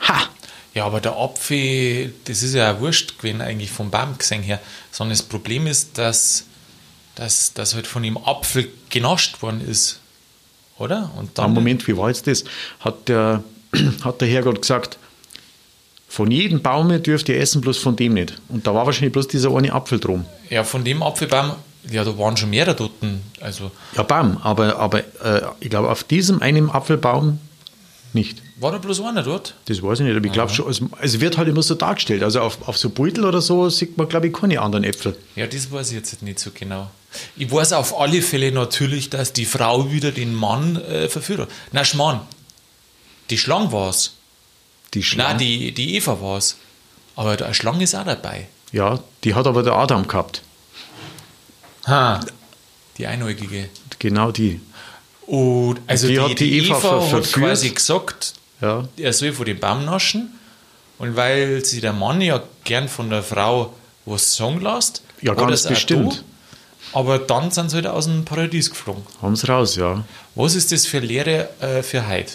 [0.00, 0.28] Ha!
[0.74, 4.58] Ja, aber der Apfel, das ist ja auch wurscht gewesen, eigentlich vom Baum gesehen her.
[4.90, 6.46] Sondern das Problem ist, dass,
[7.14, 10.00] dass, dass halt von dem Apfel genascht worden ist.
[10.78, 11.10] Oder?
[11.18, 11.52] Und dann.
[11.52, 12.44] Moment, wie war jetzt das?
[12.80, 13.44] Hat der,
[14.04, 14.98] hat der Herrgott gesagt,
[16.08, 18.34] von jedem Baum dürft ihr essen, bloß von dem nicht.
[18.48, 20.26] Und da war wahrscheinlich bloß dieser eine Apfel drum.
[20.50, 21.52] Ja, von dem Apfelbaum
[21.90, 22.92] ja, da waren schon mehrere dort.
[23.40, 27.40] Also ja, Baum, aber, aber äh, ich glaube, auf diesem einen Apfelbaum
[28.14, 28.42] nicht.
[28.56, 29.54] War da bloß einer dort?
[29.66, 32.22] Das weiß ich nicht, aber ich glaube schon, es, es, wird halt immer so dargestellt.
[32.22, 35.16] Also auf, auf so Beutel oder so sieht man, glaube ich, keine anderen Äpfel.
[35.36, 36.90] Ja, das weiß ich jetzt nicht so genau.
[37.36, 41.50] Ich weiß auf alle Fälle natürlich, dass die Frau wieder den Mann äh, verführt.
[41.72, 42.20] Na, Schmarrn.
[43.30, 44.14] Die Schlange war es.
[44.94, 45.30] Die Schlange?
[45.30, 46.56] Nein, die, die Eva war es.
[47.16, 48.48] Aber der Schlange ist auch dabei.
[48.72, 50.42] Ja, die hat aber der Adam gehabt.
[51.86, 52.20] Ha,
[52.96, 53.68] die Einäugige.
[53.98, 54.60] Genau die.
[55.32, 58.86] Und also die, die, hat die, die Eva, Eva hat quasi gesagt, ja.
[58.98, 60.28] er soll von dem Baum naschen.
[60.98, 63.72] Und weil sie der Mann ja gern von der Frau
[64.04, 66.22] was sagen lässt, ja, ganz bestimmt.
[66.92, 69.04] Da, aber dann sind sie wieder halt aus dem Paradies geflogen.
[69.22, 70.04] Haben sie raus, ja.
[70.34, 72.32] Was ist das für Lehre äh, für heute?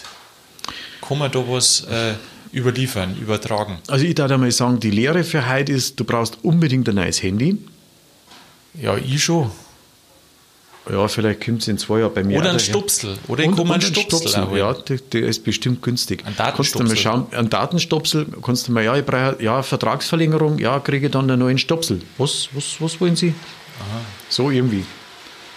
[1.00, 2.14] Kann man da was äh,
[2.52, 3.78] überliefern, übertragen?
[3.86, 7.22] Also ich würde mal sagen, die Lehre für heute ist, du brauchst unbedingt ein neues
[7.22, 7.58] Handy.
[8.74, 9.52] Ja, ich schon.
[10.90, 12.38] Ja, vielleicht kommt es in zwei Jahren bei mir.
[12.38, 13.18] Oder ein Stupsel.
[13.28, 14.28] Oder ich komme einen Stupsel.
[14.28, 16.24] Stupsel ja, der, der, ist bestimmt günstig.
[16.26, 16.86] Ein Datenstupsel.
[16.86, 20.80] Kannst du mal schauen, ein Datenstupsel, kannst du mal, ja, ich brauche ja, Vertragsverlängerung, ja,
[20.80, 22.00] kriege ich dann einen neuen Stupsel.
[22.16, 23.34] Was, was, was wollen Sie?
[23.80, 24.00] Aha.
[24.28, 24.84] So irgendwie.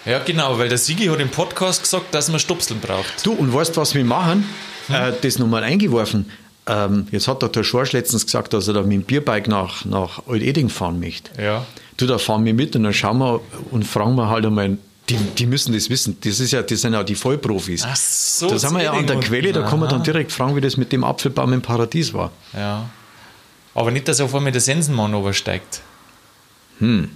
[0.04, 3.24] Ja, genau, weil der Sigi hat im Podcast gesagt, dass man Stupseln braucht.
[3.24, 4.44] Du, und weißt du, was wir machen?
[4.88, 4.94] Hm?
[4.94, 6.30] Äh, das nochmal eingeworfen.
[6.66, 10.26] Ähm, jetzt hat der Schorsch letztens gesagt, dass er da mit dem Bierbike nach, nach
[10.28, 11.30] Alt-Eding fahren möchte.
[11.40, 11.66] Ja.
[11.96, 13.40] Du, da fahren wir mit und dann schauen wir
[13.70, 14.78] und fragen wir halt einmal,
[15.12, 16.16] die, die müssen das wissen.
[16.20, 17.84] Das, ist ja, das sind ja die Vollprofis.
[17.86, 18.48] Ach so.
[18.48, 20.76] Da sind wir ja an der Quelle, da kann man dann direkt fragen, wie das
[20.76, 22.30] mit dem Apfelbaum im Paradies war.
[22.54, 22.88] Ja.
[23.74, 25.82] Aber nicht, dass auf einmal der Sensenmann übersteigt.
[26.78, 27.10] Hm.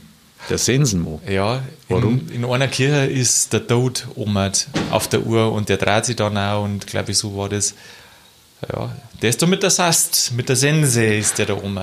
[0.48, 1.20] Der Sensenmann?
[1.28, 1.62] Ja.
[1.88, 2.20] Warum?
[2.28, 4.52] In, in, einer Kirche ist der Tod oben
[4.90, 7.74] auf der Uhr und der dreht sich dann auch und glaube ich, so war das.
[8.72, 11.78] Ja, der ist da mit der Sast, mit der Sense ist der da oben.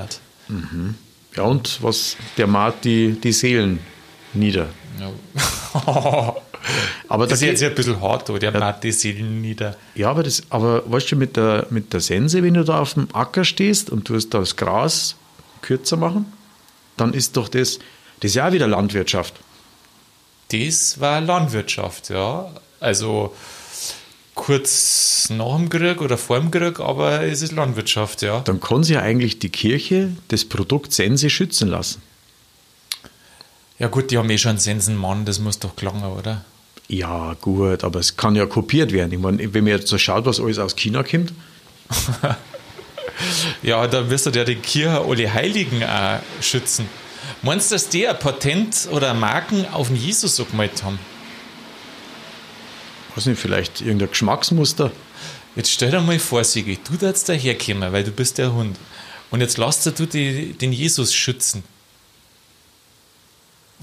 [0.47, 0.95] Mhm.
[1.35, 3.79] Ja, und was, der malt die, die Seelen
[4.33, 4.69] nieder.
[4.99, 5.11] Ja.
[7.09, 8.51] aber das ist jetzt ein bisschen hart, oder?
[8.51, 9.75] der ja, die Seelen nieder.
[9.95, 12.93] Ja, aber, das, aber weißt du, mit der, mit der Sense, wenn du da auf
[12.93, 15.15] dem Acker stehst und du hast das Gras
[15.61, 16.31] kürzer machen,
[16.97, 17.79] dann ist doch das,
[18.19, 19.35] das ist ja auch wieder Landwirtschaft.
[20.49, 22.49] Das war Landwirtschaft, ja.
[22.79, 23.33] Also
[24.35, 28.41] kurz nach dem Krieg oder vor dem Krieg, aber es ist Landwirtschaft, ja.
[28.41, 32.01] Dann kann sie ja eigentlich die Kirche das Produkt Sense schützen lassen.
[33.79, 36.45] Ja gut, die haben eh schon einen Sensenmann, das muss doch klangen, oder?
[36.87, 39.11] Ja, gut, aber es kann ja kopiert werden.
[39.11, 41.33] Ich meine, wenn man jetzt so schaut, was alles aus China kommt.
[43.63, 46.87] ja, dann wirst du ja die Kirche alle Heiligen auch schützen.
[47.41, 50.99] Meinst du, dass die ein Patent oder Marken auf den Jesus so gemeldet haben?
[53.15, 54.91] weiß nicht, vielleicht irgendein Geschmacksmuster.
[55.55, 58.77] Jetzt stell dir mal vor, Sigi, du darfst da herkommen, weil du bist der Hund.
[59.29, 61.63] Und jetzt lass du die, den Jesus schützen.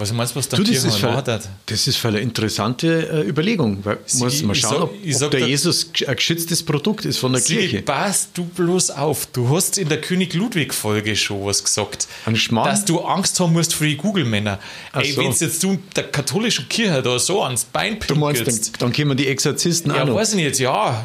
[0.00, 3.28] Was meinst du, was da du, das, ist für, das ist für eine interessante äh,
[3.28, 3.84] Überlegung.
[3.84, 7.32] Weil Sie, muss mal schauen, ob, sag, ob der Jesus ein geschütztes Produkt ist von
[7.32, 7.82] der Sie, Kirche.
[7.82, 9.26] Pass du bloß auf.
[9.26, 12.08] Du hast in der König Ludwig-Folge schon was gesagt.
[12.24, 12.70] Ein Schmarrn?
[12.70, 14.58] Dass du Angst haben musst vor die Google-Männer.
[14.94, 15.20] Ey, so.
[15.20, 18.10] wenn jetzt du der katholischen Kirche da so ans Bein pinkelst.
[18.10, 21.04] Du meinst, dann, dann kommen die Exorzisten ja, auch Ja, weiß ich nicht, ja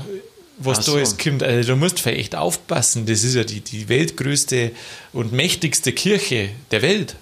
[0.57, 0.97] was Ach da so.
[0.99, 1.43] jetzt kommt.
[1.43, 3.05] Also, du musst echt aufpassen.
[3.05, 4.71] Das ist ja die, die weltgrößte
[5.11, 7.17] und mächtigste Kirche der Welt.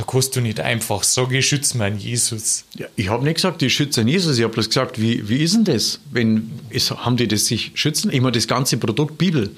[0.00, 2.64] Da kannst du nicht einfach sagen, ich schütze meinen Jesus.
[2.74, 4.38] Ja, ich habe nicht gesagt, ich schütze Jesus.
[4.38, 6.00] Ich habe bloß gesagt, wie, wie ist denn das?
[6.10, 8.10] Wenn, ist, haben die das sich schützen?
[8.10, 9.50] Ich meine, das ganze Produkt Bibel.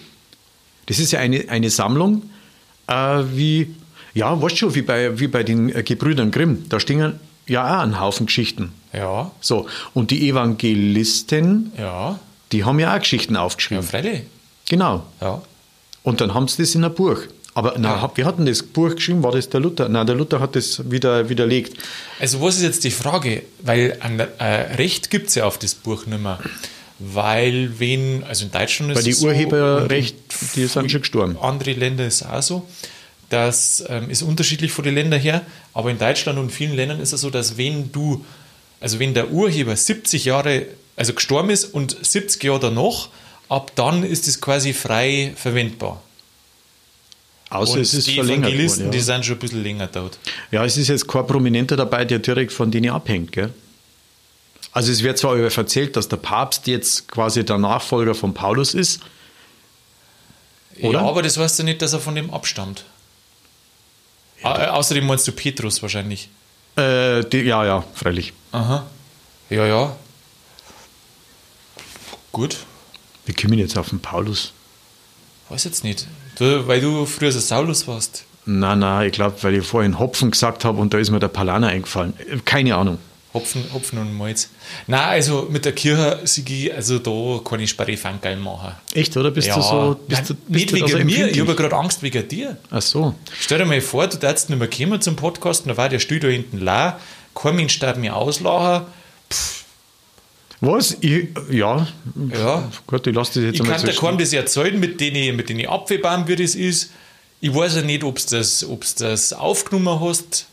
[0.87, 2.29] Das ist ja eine, eine Sammlung,
[2.89, 3.73] äh, wie,
[4.15, 6.69] ja, weißt schon, wie bei, wie bei den äh, Gebrüdern Grimm.
[6.69, 8.73] Da stehen ja auch ein Haufen Geschichten.
[8.93, 9.31] Ja.
[9.41, 12.19] So, und die Evangelisten, ja.
[12.51, 13.85] die haben ja auch Geschichten aufgeschrieben.
[13.85, 14.23] Ja, freilich.
[14.69, 15.05] Genau.
[15.21, 15.41] Ja.
[16.03, 17.19] Und dann haben sie das in ein Buch.
[17.55, 18.13] Aber na, ja.
[18.15, 19.89] wir hatten das Buch geschrieben, war das der Luther?
[19.89, 21.77] Nein, der Luther hat das wieder widerlegt.
[22.19, 23.43] Also was ist jetzt die Frage?
[23.61, 24.45] Weil ein äh,
[24.77, 26.39] Recht gibt es ja auf das Buch nicht mehr.
[26.99, 31.37] Weil wen, also in Deutschland ist Weil die es Urheberrecht, so, die sind schon gestorben.
[31.41, 32.69] Andere Länder ist es auch so.
[33.29, 37.13] Das ähm, ist unterschiedlich von den Ländern her, aber in Deutschland und vielen Ländern ist
[37.13, 38.25] es so, dass wenn du,
[38.79, 43.09] also wenn der Urheber 70 Jahre, also gestorben ist und 70 Jahre danach,
[43.49, 46.03] ab dann ist es quasi frei verwendbar.
[47.53, 48.99] Außer Und es ist die verlängert Evangelisten, worden, ja.
[48.99, 50.19] die sind schon ein bisschen länger dort.
[50.51, 53.53] Ja, es ist jetzt kein Prominenter dabei, der direkt von denen abhängt, gell?
[54.73, 58.73] Also es wird zwar über erzählt, dass der Papst jetzt quasi der Nachfolger von Paulus
[58.73, 59.01] ist.
[60.81, 61.01] Oder?
[61.01, 62.85] Ja, aber das heißt ja nicht, dass er von dem abstammt.
[64.43, 66.31] Au- äh, außerdem meinst du Petrus wahrscheinlich.
[66.77, 68.33] Äh, die, ja, ja, freilich.
[68.53, 68.87] Aha.
[69.51, 69.95] Ja, ja.
[72.33, 72.57] Gut.
[73.27, 74.55] Wir kommen jetzt auf den Paulus.
[75.53, 76.07] Weiß jetzt nicht.
[76.39, 78.25] Du, weil du früher so Saulus warst.
[78.47, 81.29] Nein, nein, ich glaube, weil ich vorhin Hopfen gesagt habe und da ist mir der
[81.29, 82.15] Palaner eingefallen.
[82.19, 82.97] Äh, Keine Ahnung.
[83.35, 84.49] Hopfen, Hopfen und Malz.
[84.87, 88.73] Nein, also mit der Kirche, Sigi, also da kann ich Sparifanggeil machen.
[88.95, 89.31] Echt, oder?
[89.31, 89.97] Bist ja, du so.
[90.09, 92.57] Bist Nein, du, bist nicht du wegen mir, ich habe gerade Angst wegen dir.
[92.71, 93.15] Ach so.
[93.39, 96.29] Stell dir mal vor, du darfst nicht mehr kommen zum Podcast, da war der da
[96.29, 96.99] hinten la,
[97.35, 98.87] kein Mensch darf mich auslachen.
[100.63, 100.97] Was?
[101.01, 101.89] Ich, ja.
[102.33, 102.71] Ja.
[102.87, 105.49] Gott, ich lasse das jetzt Ich einmal kann so dir das erzählen, mit denen, mit
[105.49, 106.93] denen Apfelbaum, wie das ist.
[107.41, 110.47] Ich weiß ja nicht, ob du das, ob's das aufgenommen hast,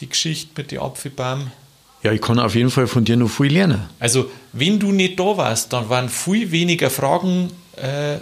[0.00, 1.50] die Geschichte mit den Apfelbaum.
[2.02, 3.88] Ja, ich kann auf jeden Fall von dir noch viel lernen.
[3.98, 8.18] Also, wenn du nicht da warst, dann waren viel weniger Fragen äh,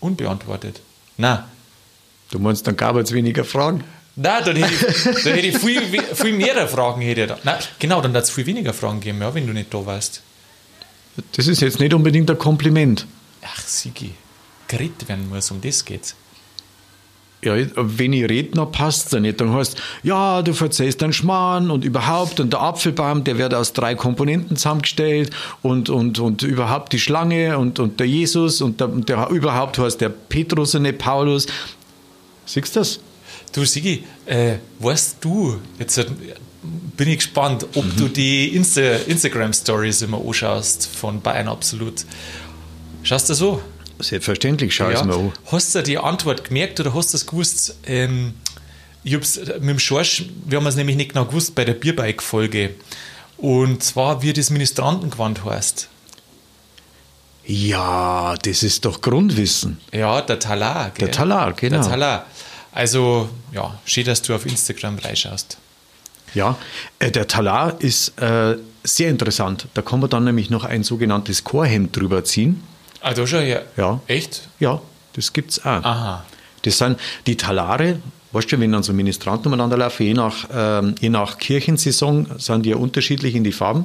[0.00, 0.80] unbeantwortet.
[1.18, 1.40] Nein.
[2.30, 3.84] Du meinst, dann gab es weniger Fragen?
[4.14, 5.82] Nein, dann hätte ich, dann hätte ich viel,
[6.14, 7.00] viel mehr Fragen.
[7.00, 7.38] Hätte ich da.
[7.44, 10.22] Nein, genau, dann hat es viel weniger Fragen geben, ja, wenn du nicht da warst.
[11.36, 13.06] Das ist jetzt nicht unbedingt ein Kompliment.
[13.42, 14.14] Ach, Sigi,
[14.68, 16.14] geredet werden muss, um das geht's.
[17.44, 19.40] Ja, wenn ich rede, dann passt es nicht.
[19.40, 23.72] Dann heißt ja, du verzeihst einen Schmarrn und überhaupt und der Apfelbaum, der wird aus
[23.72, 28.90] drei Komponenten zusammengestellt und, und, und überhaupt die Schlange und, und der Jesus und der,
[28.90, 31.46] und der überhaupt heißt der Petrus und nicht Paulus.
[32.46, 33.00] Siehst du das?
[33.52, 36.06] Du, Sigi, äh, weißt du, jetzt äh,
[36.96, 37.96] bin ich gespannt, ob Mhm.
[37.96, 42.04] du die Insta Instagram-Stories immer anschaust von Bayern Absolut.
[43.02, 43.62] Schaust du so?
[43.98, 45.32] Selbstverständlich, schau es mir an.
[45.50, 47.76] Hast du die Antwort gemerkt oder hast du es gewusst?
[47.86, 48.34] Ähm,
[49.04, 52.70] ich hab's mit dem Schorsch, wir haben es nämlich nicht genau gewusst bei der Bierbike-Folge.
[53.36, 55.88] Und zwar, wie das Ministrantengewand heißt.
[57.44, 59.78] Ja, das ist doch Grundwissen.
[59.92, 60.90] Ja, der Talar.
[60.94, 61.08] Gell?
[61.08, 61.80] Der Talar, genau.
[61.80, 62.26] Der Talar.
[62.72, 65.58] Also, ja, schön, dass du auf Instagram reinschaust.
[66.34, 66.56] Ja,
[66.98, 69.68] äh, der Talar ist äh, sehr interessant.
[69.74, 72.62] Da kann man dann nämlich noch ein sogenanntes Chorhemd drüber ziehen.
[73.00, 73.66] Ah, da schon her.
[73.76, 74.00] Ja.
[74.06, 74.48] Echt?
[74.58, 74.80] Ja,
[75.12, 75.84] das gibt's auch.
[75.84, 76.24] Aha.
[76.62, 77.98] Das sind die Talare,
[78.30, 82.64] weißt du, wenn dann so Ministranten umeinander laufen, je nach, ähm, je nach Kirchensaison sind
[82.64, 83.84] die ja unterschiedlich in die Farben.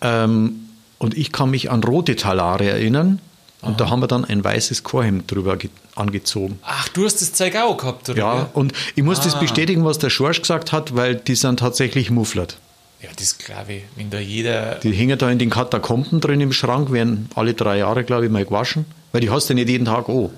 [0.00, 3.20] Ähm, und ich kann mich an rote Talare erinnern.
[3.64, 6.58] Und da haben wir dann ein weißes Chorhemd drüber ge- angezogen.
[6.62, 8.18] Ach, du hast das Zeug auch gehabt, oder?
[8.18, 9.40] Ja, und ich muss das Ah.
[9.40, 12.58] bestätigen, was der Schorsch gesagt hat, weil die sind tatsächlich mufflert.
[13.02, 13.82] Ja, das glaube ich.
[13.96, 14.76] Wenn da jeder.
[14.76, 18.30] Die hängen da in den Katakomben drin im Schrank, werden alle drei Jahre, glaube ich,
[18.30, 18.86] mal gewaschen.
[19.12, 20.30] Weil die hast du nicht jeden Tag an.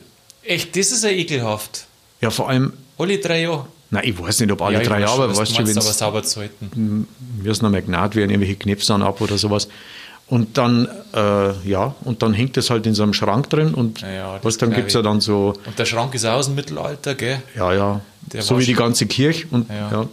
[0.42, 1.86] Echt, das ist ja ekelhaft.
[2.20, 3.66] Ja, vor allem, Alle drei Jahre.
[3.90, 6.22] nein, ich weiß nicht, ob alle ja, drei Jahre, aber weißt du wenn aber sauber
[6.22, 7.06] zu halten.
[7.42, 9.68] mir ist noch mal gnad werden, irgendwelche Knöpfe an ab oder sowas.
[10.28, 14.00] Und dann, äh, ja, und dann hängt das halt in so einem Schrank drin und
[14.00, 16.56] Ja, was, dann gibt es ja dann so, Und der Schrank ist auch aus dem
[16.56, 17.40] Mittelalter, gell?
[17.54, 19.90] ja, ja, Der so wie die ganze Kirche und Ja.
[19.90, 20.08] ja.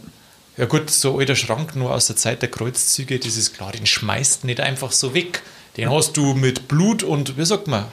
[0.56, 3.88] Ja gut, so alter Schrank nur aus der Zeit der Kreuzzüge, das ist klar, den
[3.88, 5.42] schmeißt nicht einfach so weg.
[5.78, 7.86] Den hast du mit Blut und, wie sagt man,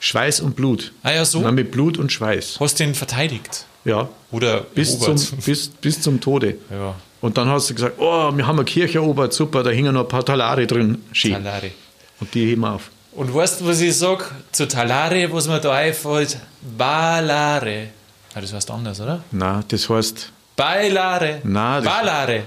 [0.00, 0.92] Schweiß und Blut.
[1.02, 2.56] ah ja so, Na, mit Blut und Schweiß.
[2.58, 3.66] hast den verteidigt.
[3.86, 5.14] Ja, Oder bis zum,
[5.46, 6.56] bis, bis zum Tode.
[6.70, 9.94] Ja, Und dann hast du gesagt, oh, wir haben eine Kirche erobert, super, da hingen
[9.94, 11.02] noch ein paar Talare drin.
[11.12, 11.32] Schön.
[11.32, 11.70] Talare.
[12.20, 12.90] Und die heben wir auf.
[13.12, 14.30] Und weißt du, was ich sag?
[14.52, 16.36] Zu Talare, was mir da einfällt,
[16.76, 17.88] Balare.
[18.34, 19.22] Ja, das heißt anders, oder?
[19.32, 21.40] Na, das heißt Bailare.
[21.44, 22.42] Na, das- Balare.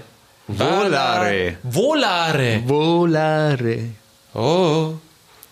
[0.48, 1.58] Volare.
[1.64, 2.62] Volare.
[2.66, 3.80] Volare.
[4.34, 4.94] Oh,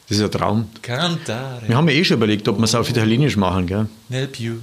[0.10, 0.70] Das ist ein Traum.
[0.82, 1.62] cantare.
[1.68, 3.88] Wir haben ja eh schon überlegt, ob wir es auf Italienisch machen, gell?
[4.10, 4.56] Nel più.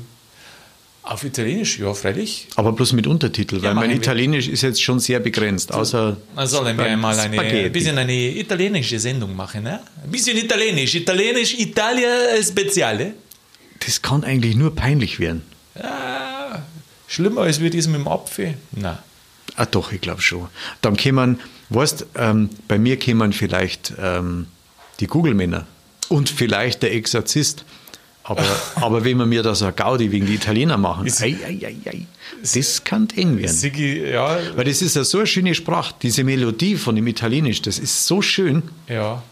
[1.06, 2.46] Auf Italienisch, ja, freilich.
[2.56, 3.96] Aber bloß mit Untertitel, weil machen mein.
[3.98, 5.70] Italienisch ist jetzt schon sehr begrenzt.
[5.70, 7.66] Außer sollen wir beim einmal eine, Spaghetti.
[7.66, 9.80] ein bisschen eine italienische Sendung machen, ne?
[10.02, 10.94] Ein bisschen italienisch.
[10.94, 12.08] Italienisch, Italia
[12.42, 13.12] Speziale.
[13.84, 15.42] das kann eigentlich nur peinlich werden.
[15.78, 16.64] Ja,
[17.06, 18.54] schlimmer als wir mit dem Apfel.
[18.72, 18.96] Nein.
[19.56, 20.48] Ah, doch, ich glaube schon.
[20.80, 21.38] Dann kämen,
[21.68, 24.46] weißt, ähm, bei mir kämen vielleicht ähm,
[25.00, 25.66] die Google-Männer
[26.08, 27.64] und vielleicht der Exorzist.
[28.26, 28.42] Aber,
[28.76, 31.76] aber wenn wir mir das ein Gaudi wegen die Italiener machen, Ist- ei, ei, ei,
[31.90, 32.06] ei,
[32.42, 33.52] das kann eng werden.
[33.52, 37.60] Sigi, ja, Weil das ist ja so eine schöne Sprache, diese Melodie von dem Italienisch,
[37.62, 38.62] das ist so schön.
[38.88, 39.22] ja.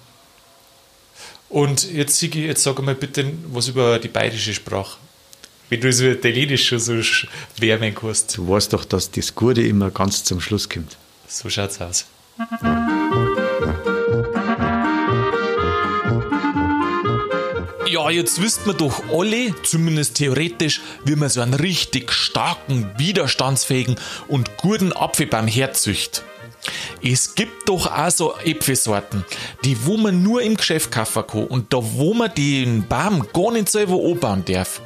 [1.48, 4.96] Und jetzt, Sigi, jetzt sag mal bitte was über die bayerische Sprache.
[5.68, 6.94] Wenn du so Italienisch schon so
[7.58, 8.38] wärmen kannst.
[8.38, 10.96] Du weißt doch, dass das Gute immer ganz zum Schluss kommt.
[11.28, 12.06] So schaut's aus.
[12.62, 13.01] ja,
[17.92, 23.96] jetzt wisst man doch alle, zumindest theoretisch, wie man so einen richtig starken, widerstandsfähigen
[24.28, 26.22] und guten Apfelbaum herzücht.
[27.02, 29.24] Es gibt doch auch so Äpfelsorten,
[29.64, 33.52] die wo man nur im Geschäft kaufen kann und da wo man den Baum gar
[33.52, 34.80] nicht selber anbauen darf.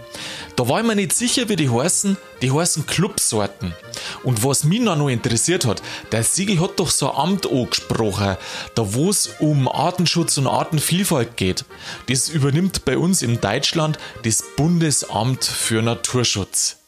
[0.57, 2.17] Da war ich mir nicht sicher, wie die heißen.
[2.41, 3.75] Die heißen Clubsorten.
[4.23, 8.37] Und was mich noch interessiert hat, der Siegel hat doch so ein Amt angesprochen,
[8.75, 11.67] da wo es um Artenschutz und Artenvielfalt geht.
[12.09, 16.79] Das übernimmt bei uns in Deutschland das Bundesamt für Naturschutz.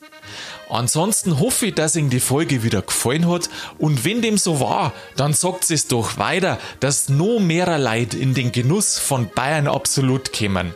[0.71, 4.93] Ansonsten hoffe ich, dass Ihnen die Folge wieder gefallen hat und wenn dem so war,
[5.17, 10.33] dann sagt es doch weiter, dass noch mehr Leute in den Genuss von Bayern absolut
[10.33, 10.75] kämen.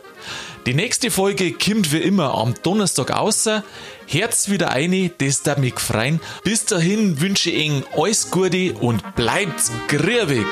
[0.65, 3.65] Die nächste Folge kommt wie immer am Donnerstag außer.
[4.07, 6.21] Herz wieder eine, das da mich freuen.
[6.45, 10.47] Bis dahin wünsche ich Ihnen alles Gute und bleibt grübig.